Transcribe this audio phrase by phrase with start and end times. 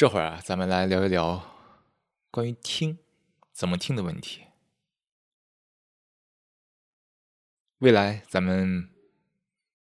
[0.00, 1.44] 这会儿啊，咱们来聊一聊
[2.30, 2.96] 关于听
[3.52, 4.46] 怎么听的问题。
[7.80, 8.88] 未来咱们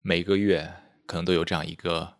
[0.02, 0.72] 每个月
[1.04, 2.16] 可能都有这样一个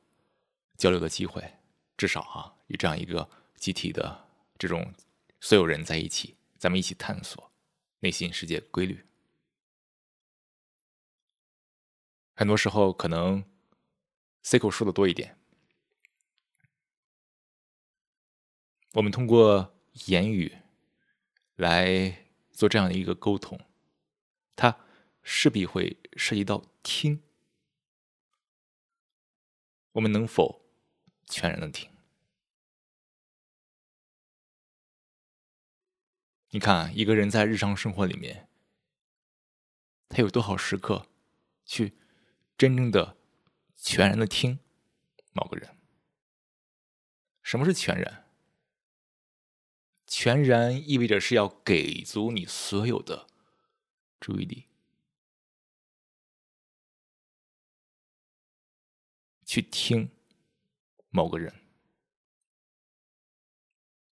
[0.77, 1.55] 交流的机会，
[1.97, 4.27] 至少啊，有这样一个集体的
[4.59, 4.93] 这种
[5.39, 7.53] 所有人在一起，咱们一起探索
[8.01, 9.07] 内心世界的规律。
[12.35, 13.45] 很多时候可能
[14.43, 15.39] C 口说的多一点。
[18.95, 19.75] 我们通过
[20.07, 20.57] 言语
[21.57, 23.59] 来做这样的一个沟通，
[24.55, 24.79] 它
[25.23, 27.21] 势必会涉及到听。
[29.93, 30.65] 我们能否
[31.27, 31.91] 全然的听？
[36.51, 38.49] 你看，一个人在日常生活里面，
[40.09, 41.09] 他有多少时刻
[41.65, 41.95] 去
[42.57, 43.17] 真正的
[43.75, 44.61] 全然的听
[45.33, 45.77] 某个人？
[47.43, 48.24] 什么是全然？
[50.25, 53.27] 全然意味着是要给足你所有的
[54.19, 54.65] 注意力，
[59.45, 60.11] 去听
[61.11, 61.55] 某个人，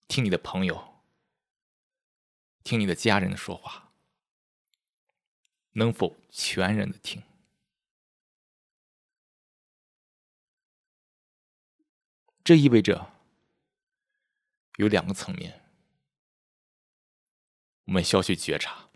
[0.07, 1.03] 听你的朋友，
[2.63, 3.91] 听你的家人的说话，
[5.71, 7.23] 能否全然的听？
[12.45, 13.15] 这意味着
[14.77, 15.62] 有两个层面。
[17.85, 18.89] 我们需要去觉察。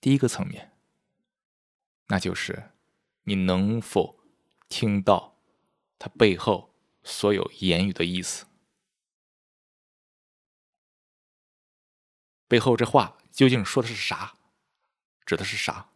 [0.00, 0.78] 第一个层面，
[2.06, 2.70] 那就是
[3.24, 4.20] 你能否
[4.68, 5.36] 听到
[5.98, 8.46] 他背后所有言语的意思？
[12.46, 14.38] 背后这话究竟说的是啥？
[15.26, 15.90] 指的是啥？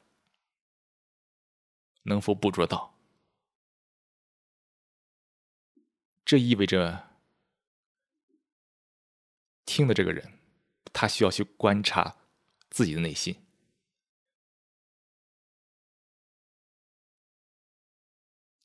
[2.03, 2.99] 能否捕捉到？
[6.25, 7.09] 这意味着
[9.65, 10.42] 听的这个人。
[10.93, 12.17] 他需要去观察
[12.71, 13.45] 自己的内心。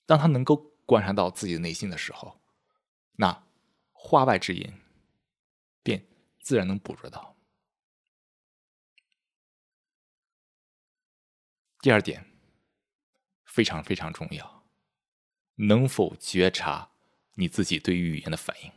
[0.06, 2.41] 当他能够观察到自己的内心的时候，
[3.13, 3.46] 那
[3.91, 4.74] 话外之音
[5.84, 6.07] 便
[6.40, 7.35] 自然能捕捉到。
[11.80, 12.25] 第二点
[13.44, 14.66] 非常非常重要，
[15.56, 16.91] 能否觉察
[17.34, 18.72] 你自己对于语言的反应？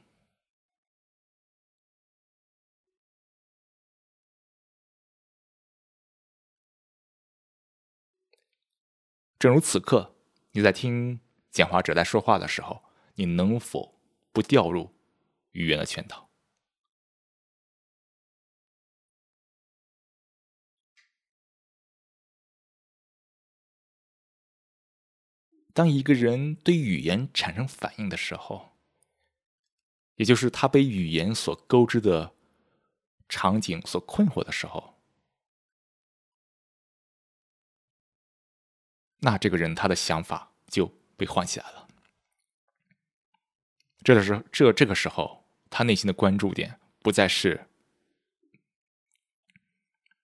[9.40, 10.14] 正如此刻，
[10.52, 11.18] 你在听
[11.50, 12.84] 讲话者在说话的时候，
[13.14, 13.98] 你能否
[14.32, 14.94] 不掉入
[15.52, 16.28] 语言的圈套？
[25.72, 28.76] 当一个人对语言产生反应的时候，
[30.16, 32.34] 也就是他被语言所勾织的
[33.26, 34.99] 场景所困惑的时候。
[39.20, 40.86] 那这个人他的想法就
[41.16, 41.88] 被唤起来了。
[44.02, 47.68] 这个时候，这这个时候，他内心的关注点不再是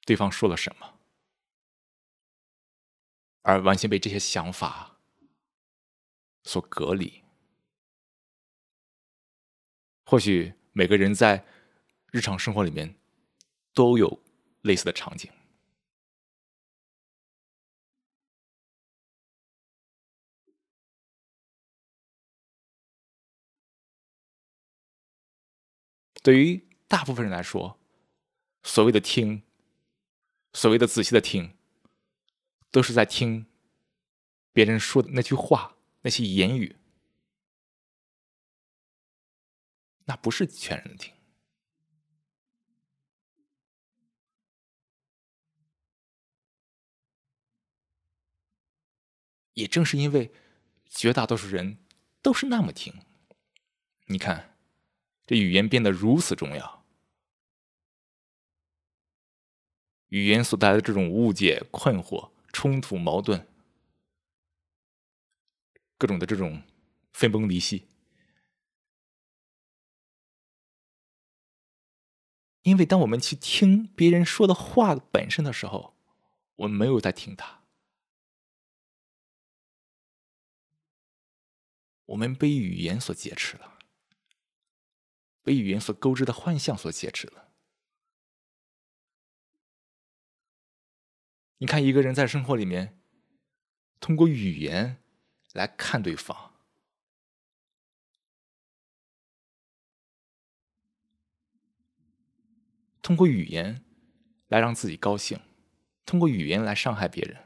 [0.07, 0.99] 对方说了什么，
[3.43, 4.99] 而完全被这些想法
[6.45, 7.23] 所隔离。
[10.07, 11.45] 或许每个人在
[12.13, 12.95] 日常生活里面
[13.75, 14.23] 都有
[14.63, 15.31] 类似的场景。
[26.27, 27.79] 对于大部分人来说，
[28.65, 29.45] 所谓的听，
[30.55, 31.57] 所谓的仔细的听，
[32.73, 33.47] 都是在听
[34.53, 36.75] 别人说的那句话、那些言语，
[40.07, 41.15] 那不是全然的听。
[49.53, 50.33] 也正是因为
[50.89, 51.79] 绝大多数人
[52.21, 52.93] 都是那么听，
[54.07, 54.56] 你看。
[55.27, 56.87] 这语言变得如此重要，
[60.07, 63.45] 语言所带来的这种误解、困惑、冲突、矛盾，
[65.99, 66.63] 各种的这种
[67.13, 67.89] 分崩离析，
[72.63, 75.97] 因为当我们去听别人说的话本身的时候，
[76.55, 77.65] 我们没有在听他，
[82.05, 83.76] 我们被语言所劫持了。
[85.47, 87.53] 被语言所勾织的幻象所挟持了。
[91.59, 93.01] 你看，一个人在生活里面，
[94.01, 95.01] 通过语言
[95.53, 96.51] 来看对方，
[103.01, 103.85] 通过语言
[104.49, 105.41] 来让自己高兴，
[106.05, 107.41] 通过语言来伤害别人，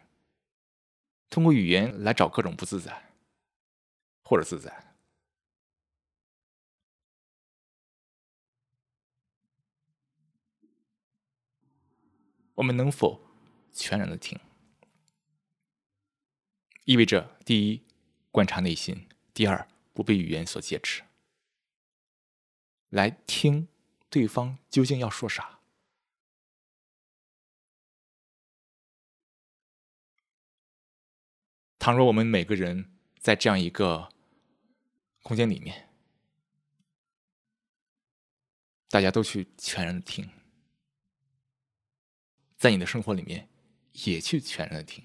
[1.29, 3.12] 通过语言来找各种不自在，
[4.23, 4.90] 或者自在。
[12.61, 13.23] 我们能否
[13.73, 14.39] 全然的听？
[16.85, 17.83] 意味着第一，
[18.31, 21.03] 观察内心；第二，不被语言所劫持，
[22.91, 23.67] 来听
[24.11, 25.61] 对方究竟要说啥。
[31.79, 34.11] 倘若我们每个人在这样一个
[35.23, 35.89] 空间里面，
[38.91, 40.40] 大家都去全然的听。
[42.61, 43.49] 在你的生活里面，
[44.05, 45.03] 也去全然的听，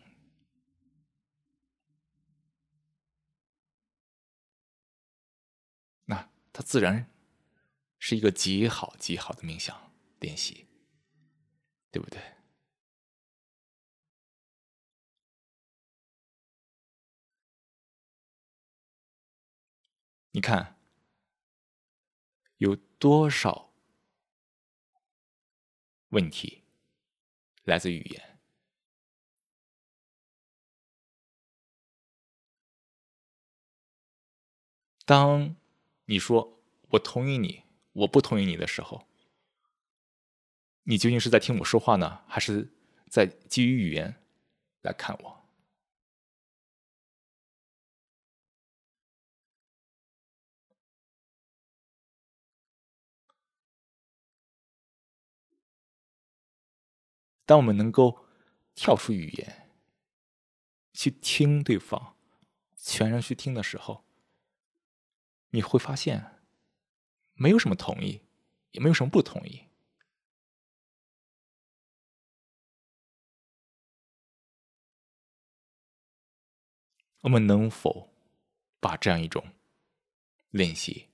[6.04, 7.10] 那它自然
[7.98, 10.68] 是一个极好极好的冥想练习，
[11.92, 12.20] 对不对？
[20.32, 20.78] 你看，
[22.58, 23.72] 有多少
[26.10, 26.65] 问题？
[27.66, 28.40] 来自语言。
[35.06, 35.56] 当
[36.06, 36.60] 你说
[36.90, 37.64] “我同意你”，
[37.94, 39.06] 我不同意你的时候，
[40.84, 42.74] 你究竟是在听我说话呢，还是
[43.08, 44.16] 在基于语言
[44.82, 45.45] 来看我？
[57.46, 58.26] 当我们能够
[58.74, 59.70] 跳出语言，
[60.94, 62.16] 去听对方，
[62.76, 64.04] 全然去听的时候，
[65.52, 66.42] 你会发现，
[67.34, 68.22] 没有什么同意，
[68.72, 69.66] 也没有什么不同意。
[77.22, 78.14] 我们能否
[78.80, 79.54] 把这样一种
[80.52, 81.10] 练习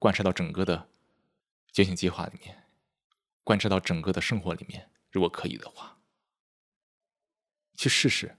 [0.00, 0.88] 贯彻到整个的
[1.70, 2.63] 觉醒计划里面？
[3.44, 6.00] 贯彻到整个的生活里面，如果可以的话，
[7.74, 8.36] 去试试，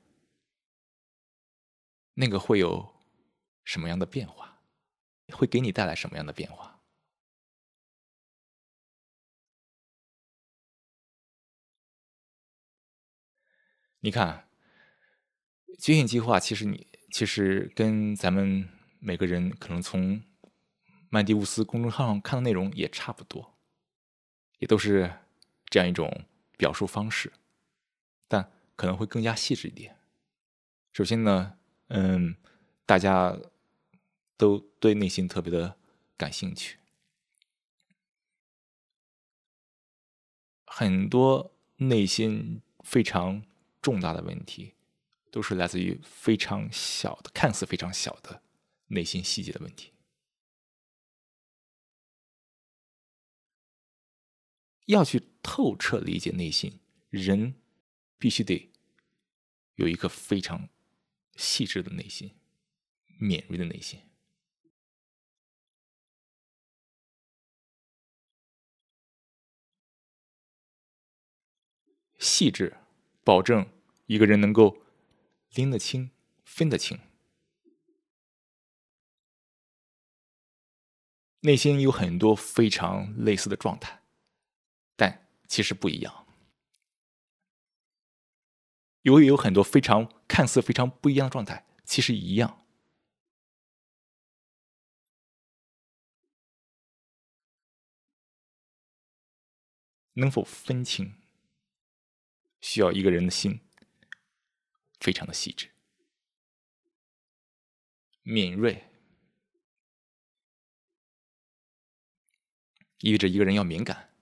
[2.15, 2.95] 那个会有
[3.63, 4.61] 什么样的变化？
[5.29, 6.81] 会给你带来什么样的变化？
[13.99, 14.47] 你看，
[15.79, 18.69] 觉醒计划其实你其实跟咱们
[18.99, 20.23] 每个人可能从
[21.09, 23.54] 曼迪乌斯公众号上看的内容也差不多。
[24.59, 25.13] 也都是
[25.69, 26.25] 这样一种
[26.57, 27.33] 表述方式，
[28.27, 29.97] 但可能会更加细致一点。
[30.93, 31.57] 首先呢，
[31.87, 32.35] 嗯，
[32.85, 33.37] 大家
[34.37, 35.77] 都对内心特别的
[36.17, 36.79] 感兴趣，
[40.65, 43.43] 很多内心非常
[43.81, 44.75] 重大的问题，
[45.31, 48.41] 都是来自于非常小的、看似非常小的
[48.87, 49.91] 内心细节的问题。
[54.85, 56.79] 要去透彻理解内心，
[57.09, 57.55] 人
[58.17, 58.71] 必须得
[59.75, 60.69] 有一个非常
[61.35, 62.31] 细致的内心、
[63.17, 63.99] 敏锐的内心。
[72.17, 72.77] 细致，
[73.23, 73.69] 保证
[74.05, 74.83] 一个人能够
[75.53, 76.11] 拎得清、
[76.43, 76.99] 分得清。
[81.41, 84.04] 内心有很多非常类似的状态。
[85.47, 86.27] 其实不一样，
[89.03, 92.65] 由于有很多非常看似非常不一样的状态，其实一样。
[100.17, 101.13] 能否分清，
[102.61, 103.59] 需要一个人的心
[104.99, 105.71] 非常的细致、
[108.23, 108.89] 敏锐，
[112.99, 114.14] 意味着一个人要敏感。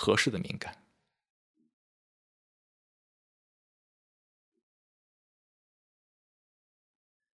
[0.00, 0.86] 合适的敏感，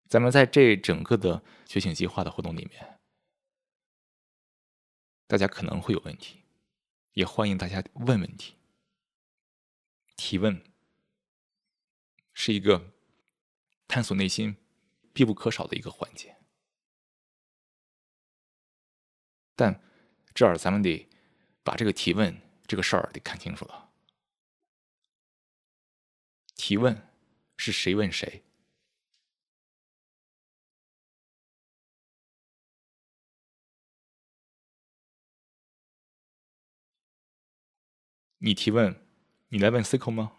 [0.07, 2.99] 咱们在这整个的觉醒计划的活动里面，
[5.27, 6.41] 大家可能会有问题，
[7.13, 8.55] 也欢迎大家问问题。
[10.15, 10.63] 提问
[12.33, 12.95] 是一个
[13.87, 14.57] 探索内心
[15.13, 16.35] 必不可少的一个环节，
[19.55, 19.79] 但
[20.33, 21.07] 这儿咱们得
[21.63, 22.43] 把这个提问。
[22.67, 23.89] 这个事儿得看清楚了。
[26.55, 27.07] 提问
[27.57, 28.43] 是谁问谁？
[38.39, 39.07] 你提问，
[39.47, 40.31] 你来问 c i c l 吗？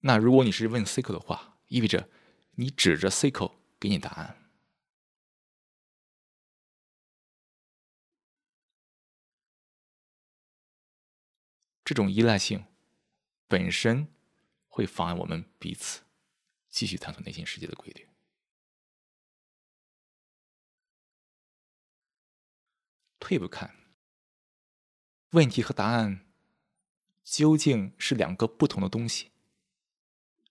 [0.00, 2.08] 那如果你是问 c i c l 的话，意味着
[2.52, 4.39] 你指着 c i c l 给你答案。
[11.90, 12.66] 这种依赖性
[13.48, 14.06] 本身
[14.68, 16.02] 会妨碍我们彼此
[16.68, 18.08] 继续探索内心世界的规律。
[23.18, 23.74] 退一步看，
[25.30, 26.24] 问题和答案
[27.24, 29.32] 究竟是两个不同的东西，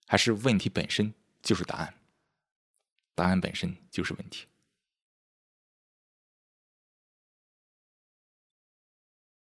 [0.06, 2.02] 还是问题本身就是答案，
[3.14, 4.46] 答案本身就是问题？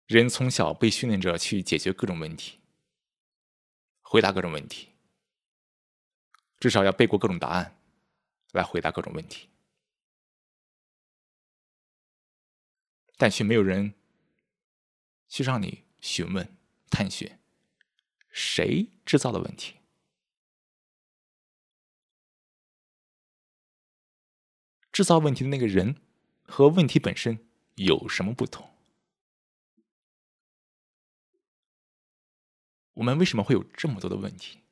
[0.06, 2.60] 人从小被训练着去解决各种问题，
[4.02, 4.90] 回答各种问题，
[6.60, 7.76] 至少要背过各种答案，
[8.52, 9.48] 来回答各种问题。
[13.16, 13.94] 但却没有人
[15.26, 16.56] 去让你询问、
[16.88, 17.38] 探寻
[18.30, 19.76] 谁制造的问题，
[24.92, 26.00] 制造问题的那个人
[26.44, 27.44] 和问题本身
[27.74, 28.75] 有什么不同？
[32.96, 34.62] 我们为什么会有这么多的问题？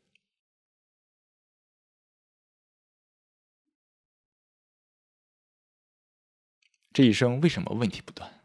[6.90, 8.40] 这一生为什么问题不断？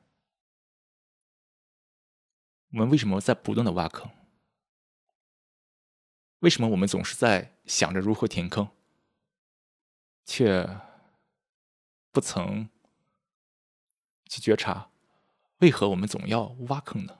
[2.71, 4.11] 我们为什么在不断的挖坑？
[6.39, 8.69] 为什么我们总是在想着如何填坑，
[10.25, 10.81] 却
[12.11, 12.69] 不曾
[14.25, 14.91] 去觉察
[15.59, 17.18] 为何我们总要挖坑呢？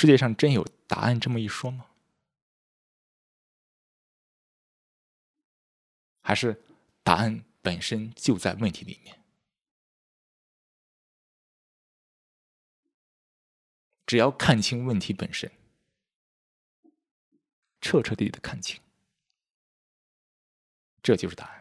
[0.00, 1.90] 世界上真有答案这么一说吗？
[6.22, 6.62] 还是
[7.02, 9.20] 答案本身就在问题里面？
[14.06, 15.50] 只要看清问题本身，
[17.80, 18.80] 彻彻底底的看清，
[21.02, 21.57] 这就是答案。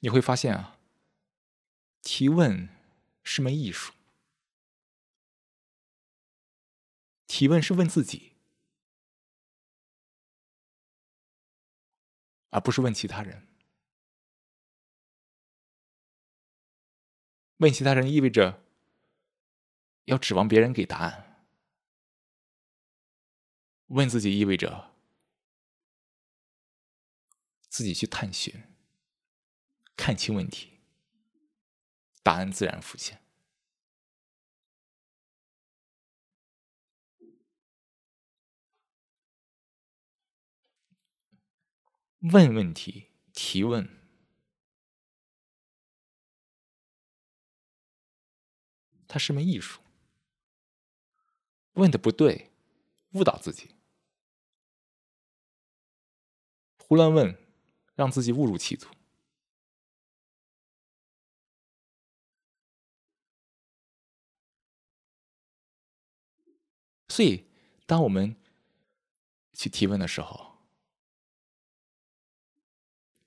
[0.00, 0.78] 你会发现啊，
[2.02, 2.68] 提问
[3.22, 3.92] 是门艺术。
[7.26, 8.32] 提问是问自己，
[12.50, 13.46] 而不是问其他人。
[17.58, 18.64] 问其他人意味着
[20.04, 21.44] 要指望别人给答案，
[23.88, 24.94] 问自己意味着
[27.68, 28.67] 自己去探寻。
[30.08, 30.70] 看清问题，
[32.22, 33.22] 答案自然浮现。
[42.20, 43.86] 问问题，提问，
[49.06, 49.82] 它是门艺术。
[51.74, 52.50] 问的不对，
[53.12, 53.74] 误导自己；
[56.78, 57.36] 胡乱问，
[57.94, 58.97] 让自己误入歧途。
[67.18, 67.44] 所以，
[67.84, 68.36] 当我们
[69.52, 70.56] 去提问的时候，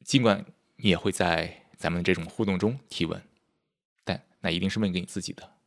[0.06, 0.46] 尽管
[0.78, 3.22] 你也会在咱们这种互动中提问，
[4.06, 5.58] 但那一定是问给你自己的。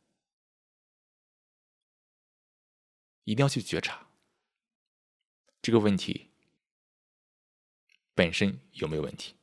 [3.25, 4.07] 一定要去觉察
[5.61, 6.31] 这个问题
[8.15, 9.35] 本身有没有问题，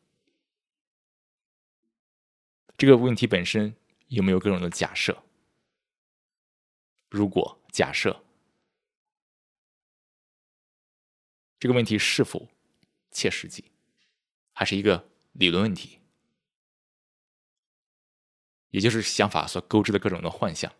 [2.76, 3.76] 这个问题本身
[4.08, 5.22] 有没有各种的假设？
[7.08, 8.24] 如果假设。
[11.62, 12.48] 这个问题是否
[13.12, 13.70] 切实际，
[14.52, 16.00] 还是一个理论问题？
[18.70, 20.74] 也就是想法所勾织的各种的幻象。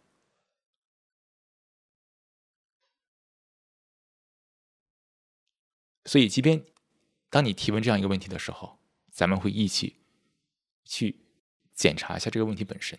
[6.05, 6.67] 所以，即便
[7.31, 10.05] 当你提问这样一个问题的时候，咱们会一起
[10.85, 11.25] 去
[11.73, 12.99] 检查一下这个问题本身，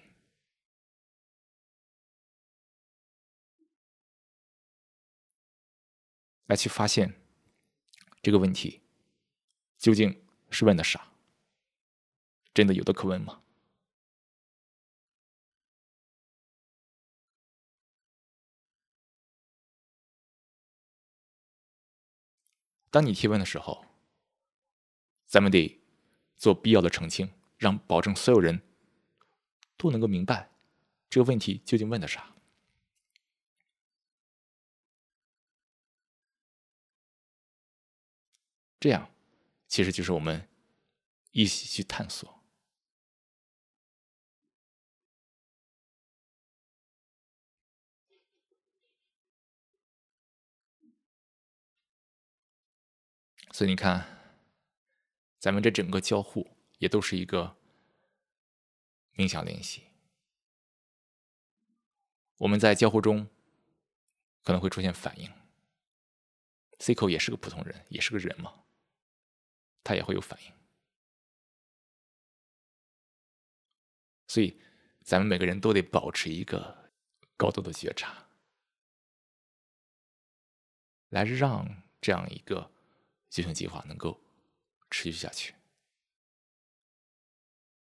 [6.46, 7.20] 来去发现。
[8.24, 8.82] 这个问题
[9.78, 11.12] 究竟是问的啥？
[12.54, 13.42] 真的有的可问吗？
[22.90, 23.86] 当你提问的时候，
[25.26, 25.82] 咱们得
[26.38, 28.62] 做必要的澄清，让保证所有人
[29.76, 30.50] 都能够明白
[31.10, 32.33] 这个问题究竟问的啥。
[38.84, 39.10] 这样，
[39.66, 40.50] 其实就是我们
[41.32, 42.44] 一起去探索。
[53.54, 54.06] 所以你看，
[55.40, 57.56] 咱们这整个交互也都是一个
[59.16, 59.84] 冥想练习。
[62.40, 63.30] 我们在交互中
[64.44, 65.32] 可能会出现反应
[66.80, 68.66] ，C 口也是个普通人，也是个人嘛，
[69.84, 70.54] 他也会有反应。
[74.28, 74.60] 所以，
[75.02, 76.92] 咱们每个人都得保持一个
[77.38, 78.28] 高度的觉察，
[81.10, 82.72] 来让这样一个。
[83.34, 84.22] 修行计划能够
[84.92, 85.56] 持续下去。